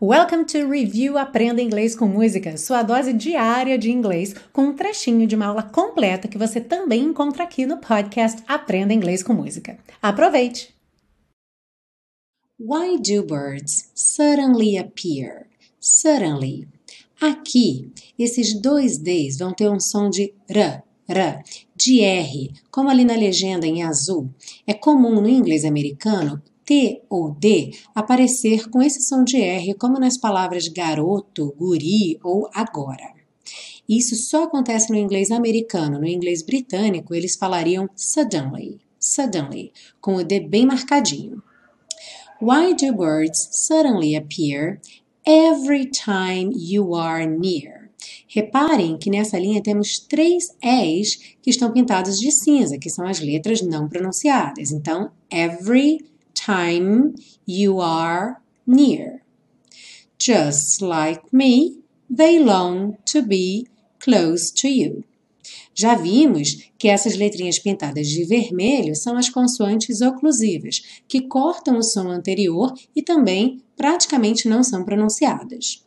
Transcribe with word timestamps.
Welcome 0.00 0.44
to 0.44 0.68
Review 0.70 1.18
Aprenda 1.18 1.60
Inglês 1.60 1.96
com 1.96 2.06
Música, 2.06 2.56
sua 2.56 2.84
dose 2.84 3.12
diária 3.12 3.76
de 3.76 3.90
inglês, 3.90 4.32
com 4.52 4.66
um 4.66 4.72
trechinho 4.72 5.26
de 5.26 5.34
uma 5.34 5.46
aula 5.46 5.64
completa 5.64 6.28
que 6.28 6.38
você 6.38 6.60
também 6.60 7.02
encontra 7.02 7.42
aqui 7.42 7.66
no 7.66 7.78
podcast 7.78 8.40
Aprenda 8.46 8.94
Inglês 8.94 9.24
com 9.24 9.32
Música. 9.32 9.76
Aproveite! 10.00 10.72
Why 12.60 12.96
do 12.96 13.26
birds 13.26 13.90
suddenly 13.92 14.78
appear? 14.78 15.48
Suddenly. 15.80 16.68
Aqui, 17.20 17.90
esses 18.16 18.54
dois 18.54 18.98
Ds 18.98 19.38
vão 19.38 19.52
ter 19.52 19.68
um 19.68 19.80
som 19.80 20.08
de 20.08 20.32
R, 20.48 20.80
R, 21.08 21.42
de 21.74 22.02
R, 22.02 22.52
como 22.70 22.88
ali 22.88 23.04
na 23.04 23.16
legenda 23.16 23.66
em 23.66 23.82
azul. 23.82 24.30
É 24.64 24.74
comum 24.74 25.20
no 25.20 25.28
inglês 25.28 25.64
americano 25.64 26.40
T 26.68 27.00
ou 27.08 27.30
D 27.30 27.70
aparecer 27.94 28.68
com 28.68 28.86
som 28.90 29.24
de 29.24 29.38
R, 29.38 29.72
como 29.72 29.98
nas 29.98 30.18
palavras 30.18 30.68
garoto, 30.68 31.54
guri 31.56 32.18
ou 32.22 32.46
agora. 32.52 33.14
Isso 33.88 34.14
só 34.14 34.44
acontece 34.44 34.92
no 34.92 34.98
inglês 34.98 35.30
americano. 35.30 35.98
No 35.98 36.06
inglês 36.06 36.42
britânico, 36.42 37.14
eles 37.14 37.36
falariam 37.36 37.88
suddenly, 37.96 38.78
suddenly, 39.00 39.72
com 39.98 40.16
o 40.16 40.22
D 40.22 40.40
bem 40.40 40.66
marcadinho. 40.66 41.42
Why 42.38 42.74
do 42.74 42.94
birds 42.94 43.48
suddenly 43.50 44.14
appear 44.14 44.78
every 45.24 45.86
time 45.86 46.52
you 46.54 46.94
are 46.94 47.26
near? 47.26 47.90
Reparem 48.28 48.98
que 48.98 49.08
nessa 49.08 49.38
linha 49.38 49.62
temos 49.62 50.00
três 50.00 50.54
E's 50.62 51.16
que 51.40 51.48
estão 51.48 51.72
pintados 51.72 52.20
de 52.20 52.30
cinza, 52.30 52.76
que 52.76 52.90
são 52.90 53.06
as 53.06 53.20
letras 53.20 53.62
não 53.62 53.88
pronunciadas. 53.88 54.70
Então, 54.70 55.10
every 55.32 56.06
time 56.38 57.14
you 57.46 57.80
are 57.80 58.40
near. 58.66 59.22
Just 60.18 60.82
like 60.82 61.32
me, 61.32 61.78
they 62.10 62.38
long 62.38 62.98
to 63.06 63.22
be 63.22 63.68
close 64.00 64.50
to 64.52 64.68
you. 64.68 65.04
Já 65.74 65.94
vimos 65.94 66.70
que 66.76 66.88
essas 66.88 67.16
letrinhas 67.16 67.58
pintadas 67.58 68.08
de 68.08 68.24
vermelho 68.24 68.96
são 68.96 69.16
as 69.16 69.28
consoantes 69.28 70.00
oclusivas, 70.00 70.82
que 71.06 71.20
cortam 71.20 71.78
o 71.78 71.82
som 71.82 72.08
anterior 72.08 72.74
e 72.96 73.02
também 73.02 73.62
praticamente 73.76 74.48
não 74.48 74.64
são 74.64 74.84
pronunciadas. 74.84 75.86